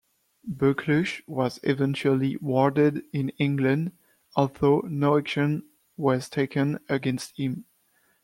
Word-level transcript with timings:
Buccleuch 0.51 1.21
was 1.27 1.59
eventually 1.61 2.35
'warded' 2.37 3.03
in 3.13 3.29
England 3.37 3.91
although 4.35 4.79
no 4.89 5.15
action 5.15 5.63
was 5.95 6.27
taken 6.27 6.79
against 6.89 7.37
him. 7.37 7.65